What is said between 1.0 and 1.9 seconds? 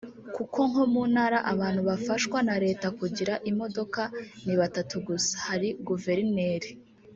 ntara abantu